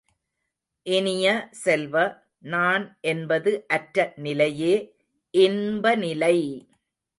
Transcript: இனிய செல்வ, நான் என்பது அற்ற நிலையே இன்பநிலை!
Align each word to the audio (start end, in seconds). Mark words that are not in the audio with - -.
இனிய 0.85 1.25
செல்வ, 1.59 1.95
நான் 2.43 2.85
என்பது 3.03 3.51
அற்ற 3.67 4.13
நிலையே 4.17 4.73
இன்பநிலை! 5.33 6.37